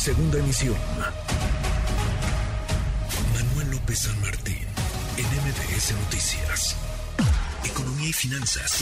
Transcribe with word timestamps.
Segunda 0.00 0.38
emisión. 0.38 0.76
Manuel 3.34 3.70
López 3.72 3.98
San 3.98 4.18
Martín, 4.22 4.66
en 5.18 5.26
MBS 5.26 5.92
Noticias. 5.92 6.74
Economía 7.70 8.08
y 8.08 8.12
finanzas. 8.14 8.80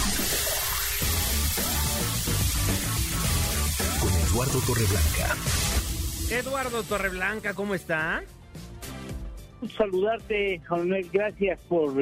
Con 3.98 4.12
Eduardo 4.30 4.60
Torreblanca. 4.64 5.34
Eduardo 6.30 6.82
Torreblanca, 6.84 7.55
¿cómo 7.55 7.75
está? 7.75 8.23
Saludarte, 9.77 10.62
Manuel, 10.71 11.11
gracias 11.12 11.59
por 11.69 11.96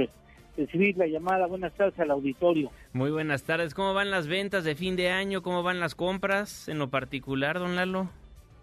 recibir 0.59 0.99
la 0.99 1.07
llamada. 1.07 1.47
Buenas 1.47 1.73
tardes 1.73 1.99
al 2.01 2.11
auditorio. 2.11 2.71
Muy 2.93 3.11
buenas 3.11 3.45
tardes. 3.45 3.73
¿Cómo 3.73 3.95
van 3.95 4.11
las 4.11 4.27
ventas 4.27 4.65
de 4.65 4.75
fin 4.75 4.95
de 4.95 5.09
año? 5.09 5.41
¿Cómo 5.41 5.63
van 5.63 5.81
las 5.81 5.95
compras 5.95 6.69
en 6.69 6.79
lo 6.79 6.91
particular, 6.91 7.59
don 7.59 7.77
Lalo? 7.77 8.11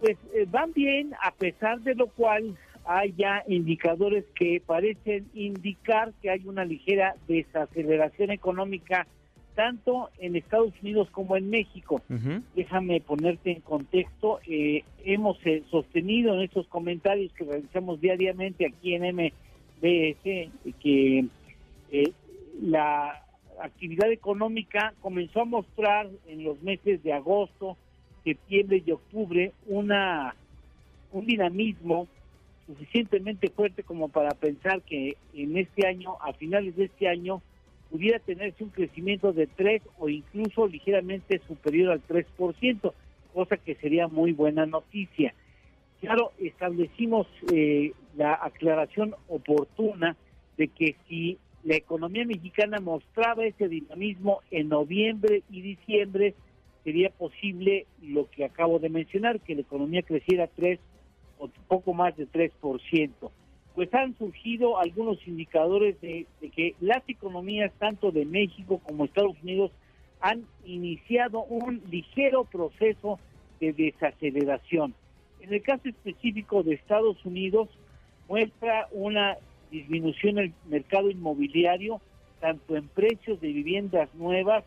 Pues 0.03 0.17
eh, 0.33 0.45
van 0.51 0.73
bien, 0.73 1.13
a 1.23 1.31
pesar 1.31 1.79
de 1.79 1.95
lo 1.95 2.07
cual 2.07 2.57
hay 2.83 3.13
ya 3.17 3.41
indicadores 3.47 4.25
que 4.35 4.61
parecen 4.65 5.29
indicar 5.33 6.11
que 6.21 6.29
hay 6.29 6.41
una 6.45 6.65
ligera 6.65 7.15
desaceleración 7.25 8.31
económica 8.31 9.07
tanto 9.55 10.09
en 10.19 10.35
Estados 10.35 10.73
Unidos 10.81 11.07
como 11.11 11.37
en 11.37 11.49
México. 11.49 12.01
Déjame 12.53 12.99
ponerte 12.99 13.51
en 13.51 13.61
contexto. 13.61 14.41
Eh, 14.45 14.83
hemos 15.05 15.37
eh, 15.45 15.63
sostenido 15.71 16.33
en 16.33 16.41
estos 16.41 16.67
comentarios 16.67 17.31
que 17.31 17.45
realizamos 17.45 18.01
diariamente 18.01 18.67
aquí 18.67 18.95
en 18.95 19.15
MBS 19.15 20.51
que 20.81 21.25
eh, 21.93 22.11
la 22.61 23.23
actividad 23.61 24.11
económica 24.11 24.93
comenzó 24.99 25.43
a 25.43 25.45
mostrar 25.45 26.09
en 26.27 26.43
los 26.43 26.61
meses 26.61 27.01
de 27.03 27.13
agosto, 27.13 27.77
septiembre 28.23 28.83
y 28.85 28.91
octubre 28.91 29.51
una 29.67 30.35
un 31.11 31.25
dinamismo 31.25 32.07
suficientemente 32.65 33.49
fuerte 33.49 33.83
como 33.83 34.09
para 34.09 34.31
pensar 34.31 34.81
que 34.81 35.17
en 35.33 35.57
este 35.57 35.87
año, 35.87 36.15
a 36.21 36.33
finales 36.33 36.75
de 36.75 36.85
este 36.85 37.07
año, 37.07 37.41
pudiera 37.91 38.19
tenerse 38.19 38.63
un 38.63 38.71
crecimiento 38.71 39.33
de 39.33 39.47
3 39.47 39.81
o 39.99 40.09
incluso 40.09 40.67
ligeramente 40.67 41.39
superior 41.47 41.91
al 41.91 42.01
3%, 42.07 42.93
cosa 43.33 43.57
que 43.57 43.75
sería 43.75 44.07
muy 44.07 44.31
buena 44.31 44.65
noticia. 44.65 45.33
Claro, 46.01 46.31
establecimos 46.39 47.27
eh, 47.51 47.93
la 48.17 48.33
aclaración 48.33 49.15
oportuna 49.27 50.15
de 50.57 50.67
que 50.69 50.95
si 51.07 51.37
la 51.63 51.75
economía 51.75 52.25
mexicana 52.25 52.79
mostraba 52.79 53.45
ese 53.45 53.67
dinamismo 53.67 54.41
en 54.51 54.69
noviembre 54.69 55.43
y 55.49 55.61
diciembre, 55.61 56.33
sería 56.83 57.09
posible 57.09 57.85
lo 58.01 58.29
que 58.29 58.45
acabo 58.45 58.79
de 58.79 58.89
mencionar, 58.89 59.39
que 59.39 59.55
la 59.55 59.61
economía 59.61 60.01
creciera 60.01 60.47
3 60.47 60.79
o 61.39 61.49
poco 61.67 61.93
más 61.93 62.15
de 62.17 62.27
3%. 62.27 63.11
Pues 63.75 63.93
han 63.93 64.17
surgido 64.17 64.77
algunos 64.77 65.17
indicadores 65.27 65.99
de, 66.01 66.27
que 66.55 66.75
las 66.79 67.01
economías 67.07 67.71
tanto 67.79 68.11
de 68.11 68.25
México 68.25 68.79
como 68.85 69.05
Estados 69.05 69.35
Unidos 69.41 69.71
han 70.19 70.45
iniciado 70.65 71.43
un 71.43 71.81
ligero 71.89 72.43
proceso 72.45 73.19
de 73.59 73.73
desaceleración. 73.73 74.93
En 75.41 75.53
el 75.53 75.61
caso 75.61 75.89
específico 75.89 76.63
de 76.63 76.75
Estados 76.75 77.17
Unidos, 77.25 77.67
muestra 78.29 78.87
una 78.91 79.37
disminución 79.71 80.37
en 80.37 80.45
el 80.45 80.53
mercado 80.69 81.09
inmobiliario, 81.09 81.99
tanto 82.39 82.75
en 82.75 82.87
precios 82.89 83.41
de 83.41 83.47
viviendas 83.47 84.13
nuevas 84.15 84.63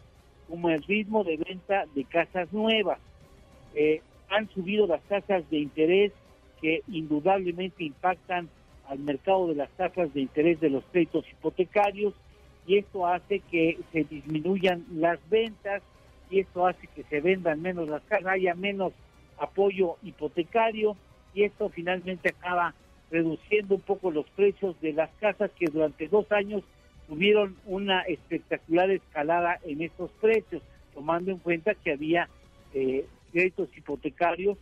como 0.48 0.70
el 0.70 0.82
ritmo 0.82 1.24
de 1.24 1.36
venta 1.36 1.84
de 1.94 2.04
casas 2.04 2.52
nuevas. 2.52 2.98
Eh, 3.74 4.00
han 4.28 4.48
subido 4.50 4.86
las 4.86 5.02
tasas 5.02 5.48
de 5.50 5.58
interés 5.58 6.12
que 6.60 6.82
indudablemente 6.88 7.84
impactan 7.84 8.48
al 8.88 8.98
mercado 9.00 9.48
de 9.48 9.56
las 9.56 9.70
tasas 9.70 10.12
de 10.14 10.20
interés 10.20 10.60
de 10.60 10.70
los 10.70 10.84
créditos 10.90 11.24
hipotecarios 11.30 12.14
y 12.66 12.78
esto 12.78 13.06
hace 13.06 13.40
que 13.40 13.78
se 13.92 14.04
disminuyan 14.04 14.84
las 14.94 15.18
ventas 15.28 15.82
y 16.30 16.40
esto 16.40 16.66
hace 16.66 16.86
que 16.88 17.04
se 17.04 17.20
vendan 17.20 17.62
menos 17.62 17.88
las 17.88 18.02
casas, 18.02 18.26
haya 18.26 18.54
menos 18.54 18.92
apoyo 19.38 19.96
hipotecario 20.02 20.96
y 21.34 21.44
esto 21.44 21.68
finalmente 21.68 22.30
acaba 22.30 22.74
reduciendo 23.10 23.76
un 23.76 23.80
poco 23.82 24.10
los 24.10 24.26
precios 24.30 24.80
de 24.80 24.92
las 24.92 25.10
casas 25.20 25.50
que 25.58 25.66
durante 25.66 26.08
dos 26.08 26.30
años 26.32 26.62
tuvieron 27.08 27.56
una 27.66 28.02
espectacular 28.02 28.90
escalada 28.90 29.58
en 29.64 29.82
estos 29.82 30.10
precios, 30.20 30.62
tomando 30.94 31.30
en 31.30 31.38
cuenta 31.38 31.74
que 31.74 31.92
había 31.92 32.28
eh, 32.74 33.06
créditos 33.32 33.68
hipotecarios, 33.76 34.58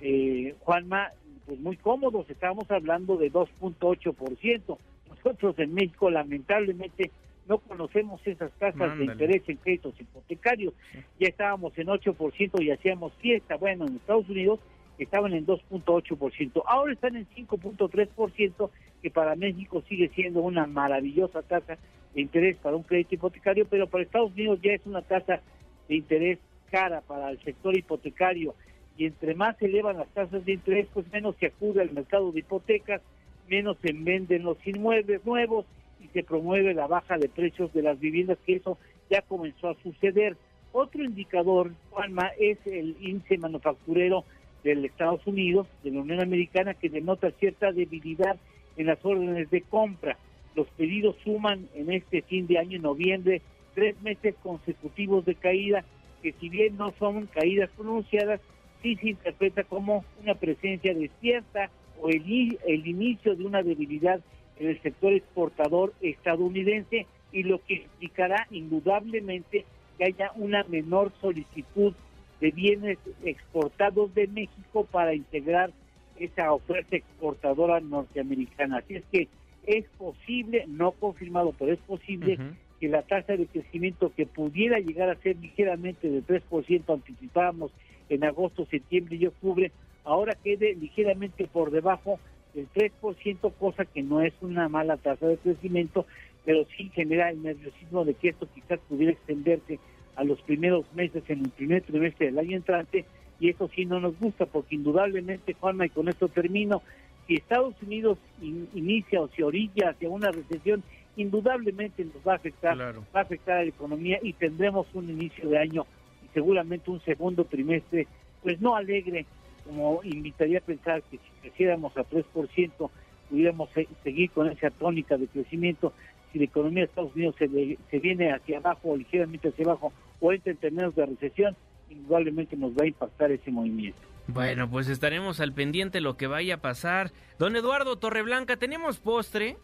eh, 0.00 0.54
Juanma, 0.60 1.10
pues 1.46 1.58
muy 1.60 1.76
cómodos, 1.76 2.28
estábamos 2.30 2.70
hablando 2.70 3.16
de 3.16 3.32
2.8%. 3.32 4.78
Nosotros 5.08 5.58
en 5.58 5.74
México 5.74 6.10
lamentablemente 6.10 7.10
no 7.48 7.58
conocemos 7.58 8.20
esas 8.26 8.52
tasas 8.52 8.96
de 8.98 9.04
interés 9.04 9.42
en 9.48 9.56
créditos 9.56 10.00
hipotecarios, 10.00 10.74
ya 11.18 11.28
estábamos 11.28 11.76
en 11.76 11.88
8% 11.88 12.62
y 12.62 12.70
hacíamos 12.70 13.12
fiesta, 13.14 13.56
bueno, 13.56 13.86
en 13.86 13.96
Estados 13.96 14.28
Unidos 14.28 14.60
estaban 14.98 15.32
en 15.32 15.46
2.8%, 15.46 16.62
ahora 16.66 16.92
están 16.92 17.16
en 17.16 17.26
5.3%, 17.28 18.70
que 19.02 19.10
para 19.10 19.34
México 19.34 19.82
sigue 19.88 20.08
siendo 20.14 20.40
una 20.40 20.66
maravillosa 20.66 21.42
tasa 21.42 21.78
de 22.14 22.20
interés 22.20 22.56
para 22.58 22.76
un 22.76 22.82
crédito 22.82 23.14
hipotecario, 23.14 23.66
pero 23.68 23.88
para 23.88 24.04
Estados 24.04 24.32
Unidos 24.32 24.60
ya 24.62 24.72
es 24.72 24.86
una 24.86 25.02
tasa 25.02 25.40
de 25.88 25.96
interés 25.96 26.38
cara 26.70 27.00
para 27.02 27.30
el 27.30 27.42
sector 27.42 27.76
hipotecario 27.76 28.54
y 28.96 29.06
entre 29.06 29.34
más 29.34 29.56
se 29.58 29.66
elevan 29.66 29.98
las 29.98 30.08
tasas 30.08 30.44
de 30.44 30.52
interés, 30.52 30.86
pues 30.92 31.10
menos 31.12 31.36
se 31.36 31.46
acude 31.46 31.80
al 31.80 31.92
mercado 31.92 32.32
de 32.32 32.40
hipotecas, 32.40 33.00
menos 33.48 33.76
se 33.82 33.92
venden 33.92 34.42
los 34.42 34.58
inmuebles 34.66 35.24
nuevos 35.24 35.66
y 36.00 36.08
se 36.08 36.22
promueve 36.22 36.74
la 36.74 36.86
baja 36.86 37.18
de 37.18 37.28
precios 37.28 37.72
de 37.72 37.82
las 37.82 37.98
viviendas, 37.98 38.38
que 38.44 38.56
eso 38.56 38.78
ya 39.10 39.22
comenzó 39.22 39.70
a 39.70 39.82
suceder. 39.82 40.36
Otro 40.72 41.04
indicador, 41.04 41.72
Juanma, 41.90 42.28
es 42.38 42.58
el 42.66 42.96
índice 43.00 43.38
manufacturero 43.38 44.24
del 44.64 44.84
Estados 44.84 45.26
Unidos, 45.26 45.66
de 45.82 45.90
la 45.90 46.00
Unión 46.00 46.20
Americana, 46.20 46.74
que 46.74 46.88
denota 46.88 47.30
cierta 47.32 47.72
debilidad 47.72 48.36
en 48.76 48.86
las 48.86 49.04
órdenes 49.04 49.50
de 49.50 49.62
compra. 49.62 50.16
Los 50.54 50.68
pedidos 50.68 51.16
suman 51.24 51.68
en 51.74 51.92
este 51.92 52.22
fin 52.22 52.46
de 52.46 52.58
año, 52.58 52.76
en 52.76 52.82
noviembre, 52.82 53.42
tres 53.74 54.00
meses 54.02 54.34
consecutivos 54.42 55.24
de 55.24 55.34
caída, 55.34 55.84
que 56.22 56.32
si 56.32 56.48
bien 56.48 56.76
no 56.76 56.92
son 56.98 57.26
caídas 57.26 57.70
pronunciadas, 57.76 58.40
sí 58.82 58.96
se 58.96 59.10
interpreta 59.10 59.64
como 59.64 60.04
una 60.22 60.34
presencia 60.34 60.94
desierta 60.94 61.70
o 62.00 62.08
el, 62.08 62.58
el 62.66 62.86
inicio 62.86 63.34
de 63.34 63.44
una 63.44 63.62
debilidad 63.62 64.20
en 64.58 64.68
el 64.68 64.80
sector 64.82 65.12
exportador 65.12 65.92
estadounidense 66.00 67.06
y 67.32 67.42
lo 67.44 67.60
que 67.64 67.74
implicará 67.74 68.46
indudablemente 68.50 69.64
que 69.96 70.04
haya 70.04 70.32
una 70.36 70.64
menor 70.64 71.12
solicitud 71.20 71.94
de 72.42 72.50
bienes 72.50 72.98
exportados 73.24 74.12
de 74.14 74.26
México 74.26 74.84
para 74.90 75.14
integrar 75.14 75.70
esa 76.18 76.52
oferta 76.52 76.96
exportadora 76.96 77.78
norteamericana. 77.78 78.78
Así 78.78 78.96
es 78.96 79.04
que 79.12 79.28
es 79.64 79.84
posible, 79.96 80.64
no 80.66 80.90
confirmado, 80.90 81.54
pero 81.56 81.72
es 81.72 81.78
posible 81.78 82.36
que 82.80 82.88
la 82.88 83.02
tasa 83.02 83.36
de 83.36 83.46
crecimiento 83.46 84.12
que 84.12 84.26
pudiera 84.26 84.80
llegar 84.80 85.08
a 85.08 85.22
ser 85.22 85.36
ligeramente 85.36 86.10
del 86.10 86.26
3% 86.26 86.92
anticipábamos 86.92 87.70
en 88.08 88.24
agosto, 88.24 88.66
septiembre 88.66 89.14
y 89.14 89.26
octubre, 89.26 89.70
ahora 90.02 90.36
quede 90.42 90.74
ligeramente 90.74 91.46
por 91.46 91.70
debajo 91.70 92.18
del 92.54 92.68
3%, 92.72 93.52
cosa 93.56 93.84
que 93.84 94.02
no 94.02 94.20
es 94.20 94.34
una 94.40 94.68
mala 94.68 94.96
tasa 94.96 95.28
de 95.28 95.36
crecimiento, 95.36 96.06
pero 96.44 96.66
sí 96.76 96.90
genera 96.92 97.30
el 97.30 97.40
nerviosismo 97.40 98.04
de 98.04 98.14
que 98.14 98.30
esto 98.30 98.48
quizás 98.52 98.80
pudiera 98.88 99.12
extenderse 99.12 99.78
a 100.16 100.24
los 100.24 100.40
primeros 100.42 100.84
meses 100.94 101.22
en 101.28 101.40
el 101.40 101.50
primer 101.50 101.82
trimestre 101.82 102.26
del 102.26 102.38
año 102.38 102.56
entrante, 102.56 103.04
y 103.40 103.48
eso 103.48 103.68
sí 103.74 103.84
no 103.84 104.00
nos 104.00 104.18
gusta, 104.18 104.46
porque 104.46 104.74
indudablemente, 104.74 105.54
Juanma, 105.54 105.86
y 105.86 105.90
con 105.90 106.08
esto 106.08 106.28
termino, 106.28 106.82
si 107.26 107.34
Estados 107.34 107.74
Unidos 107.82 108.18
inicia 108.40 109.20
o 109.20 109.28
se 109.28 109.42
orilla 109.42 109.90
hacia 109.90 110.08
una 110.08 110.30
recesión, 110.30 110.82
indudablemente 111.16 112.04
nos 112.04 112.16
va 112.26 112.32
a 112.32 112.36
afectar, 112.36 112.78
va 112.78 113.20
a 113.20 113.22
afectar 113.22 113.58
a 113.58 113.62
la 113.62 113.68
economía 113.68 114.18
y 114.22 114.32
tendremos 114.32 114.86
un 114.94 115.10
inicio 115.10 115.48
de 115.48 115.58
año 115.58 115.86
seguramente 116.32 116.90
un 116.90 117.00
segundo 117.02 117.44
trimestre, 117.44 118.06
pues 118.42 118.60
no 118.60 118.74
alegre, 118.74 119.26
como 119.64 120.00
invitaría 120.02 120.58
a 120.58 120.62
pensar 120.62 121.02
que 121.02 121.18
si 121.18 121.40
creciéramos 121.40 121.96
a 121.96 122.04
3%, 122.04 122.90
pudiéramos 123.30 123.70
seguir 124.02 124.30
con 124.30 124.50
esa 124.50 124.70
tónica 124.70 125.16
de 125.16 125.26
crecimiento, 125.26 125.92
si 126.32 126.38
la 126.38 126.44
economía 126.44 126.80
de 126.80 126.86
Estados 126.86 127.14
Unidos 127.14 127.34
se, 127.38 127.48
se 127.90 127.98
viene 127.98 128.32
hacia 128.32 128.58
abajo 128.58 128.90
o 128.90 128.96
ligeramente 128.96 129.48
hacia 129.48 129.64
abajo 129.64 129.92
o 130.20 130.32
entra 130.32 130.52
en 130.52 130.58
términos 130.58 130.94
de 130.94 131.06
recesión, 131.06 131.56
indudablemente 131.90 132.56
nos 132.56 132.72
va 132.72 132.84
a 132.84 132.86
impactar 132.86 133.30
ese 133.32 133.50
movimiento. 133.50 134.00
Bueno, 134.28 134.70
pues 134.70 134.88
estaremos 134.88 135.40
al 135.40 135.52
pendiente 135.52 136.00
lo 136.00 136.16
que 136.16 136.26
vaya 136.26 136.54
a 136.54 136.58
pasar. 136.58 137.10
Don 137.38 137.56
Eduardo 137.56 137.96
Torreblanca, 137.96 138.56
¿tenemos 138.56 138.98
postre? 138.98 139.56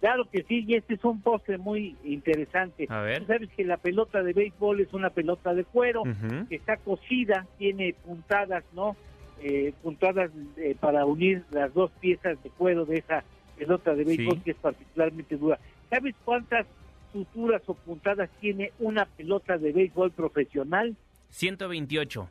Claro 0.00 0.28
que 0.30 0.42
sí, 0.44 0.64
y 0.68 0.74
este 0.74 0.94
es 0.94 1.04
un 1.04 1.20
postre 1.20 1.58
muy 1.58 1.96
interesante. 2.04 2.86
A 2.88 3.00
ver. 3.00 3.26
sabes 3.26 3.48
que 3.56 3.64
la 3.64 3.76
pelota 3.78 4.22
de 4.22 4.32
béisbol 4.32 4.80
es 4.80 4.92
una 4.92 5.10
pelota 5.10 5.54
de 5.54 5.64
cuero 5.64 6.02
que 6.48 6.56
está 6.56 6.76
cocida, 6.76 7.46
tiene 7.58 7.94
puntadas, 8.04 8.64
¿no? 8.72 8.96
eh, 9.44 9.72
puntadas 9.82 10.30
eh, 10.56 10.74
para 10.78 11.04
unir 11.04 11.44
las 11.50 11.72
dos 11.74 11.90
piezas 12.00 12.42
de 12.42 12.50
cuero 12.50 12.84
de 12.86 12.98
esa 12.98 13.24
pelota 13.56 13.94
de 13.94 14.04
béisbol 14.04 14.36
Sí. 14.36 14.40
que 14.44 14.50
es 14.52 14.56
particularmente 14.56 15.36
dura. 15.36 15.58
¿Sabes 15.90 16.14
cuántas 16.24 16.66
suturas 17.12 17.62
o 17.66 17.74
puntadas 17.74 18.28
tiene 18.40 18.72
una 18.78 19.04
pelota 19.06 19.56
de 19.58 19.72
béisbol 19.72 20.10
profesional? 20.12 20.96
128. 21.30 22.28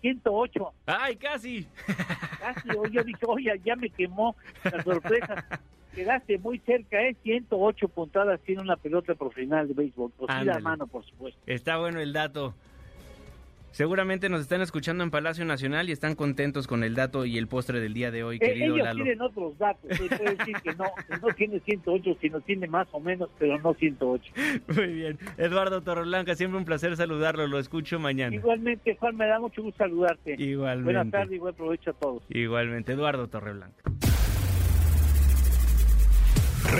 108. 0.00 0.72
¡Ay, 0.86 1.16
casi! 1.16 1.66
Casi, 2.40 2.68
yo 2.90 3.04
dije, 3.04 3.24
oye, 3.26 3.60
ya 3.64 3.76
me 3.76 3.88
quemó 3.90 4.34
la 4.64 4.82
sorpresa. 4.82 5.46
Quedaste 5.94 6.38
muy 6.38 6.58
cerca, 6.60 7.02
¿eh? 7.02 7.14
108 7.22 7.86
puntadas 7.88 8.40
tiene 8.40 8.62
una 8.62 8.76
pelota 8.76 9.14
profesional 9.14 9.68
de 9.68 9.74
béisbol. 9.74 10.10
Ándale. 10.26 10.60
mano, 10.62 10.86
por 10.86 11.04
supuesto. 11.04 11.38
Está 11.46 11.76
bueno 11.78 12.00
el 12.00 12.12
dato. 12.14 12.54
Seguramente 13.72 14.28
nos 14.28 14.42
están 14.42 14.60
escuchando 14.60 15.02
en 15.02 15.10
Palacio 15.10 15.44
Nacional 15.46 15.88
y 15.88 15.92
están 15.92 16.14
contentos 16.14 16.66
con 16.66 16.84
el 16.84 16.94
dato 16.94 17.24
y 17.24 17.38
el 17.38 17.48
postre 17.48 17.80
del 17.80 17.94
día 17.94 18.10
de 18.10 18.22
hoy, 18.22 18.36
Eh, 18.36 18.40
querido 18.40 18.74
ellos 18.76 18.86
Lalo. 18.86 19.02
tienen 19.04 19.22
otros 19.22 19.56
datos. 19.58 19.96
Se 19.96 20.04
puede 20.16 20.36
decir 20.36 20.56
que 20.62 20.74
no, 20.74 20.84
que 21.08 21.16
no 21.18 21.28
tiene 21.34 21.60
108, 21.60 22.16
sino 22.20 22.40
tiene 22.42 22.66
más 22.66 22.86
o 22.92 23.00
menos, 23.00 23.30
pero 23.38 23.58
no 23.58 23.72
108. 23.74 24.32
Muy 24.76 24.86
bien. 24.92 25.18
Eduardo 25.38 25.80
Torreblanca, 25.80 26.34
siempre 26.34 26.58
un 26.58 26.64
placer 26.66 26.94
saludarlo. 26.96 27.46
Lo 27.46 27.58
escucho 27.58 27.98
mañana. 27.98 28.36
Igualmente, 28.36 28.94
Juan, 28.96 29.16
me 29.16 29.26
da 29.26 29.40
mucho 29.40 29.62
gusto 29.62 29.78
saludarte. 29.78 30.34
Igualmente. 30.38 30.84
Buenas 30.92 31.10
tardes 31.10 31.32
y 31.32 31.38
buen 31.38 31.54
provecho 31.54 31.90
a 31.90 31.94
todos. 31.94 32.22
Igualmente, 32.28 32.92
Eduardo 32.92 33.26
Torreblanca. 33.28 33.82